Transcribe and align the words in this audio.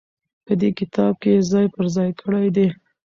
په 0.45 0.53
دې 0.61 0.69
کتاب 0.79 1.13
کې 1.21 1.31
يې 1.35 1.41
ځاى 1.51 1.67
په 1.75 1.81
ځاى 1.95 2.09
کړي 2.21 2.47
دي. 2.55 2.67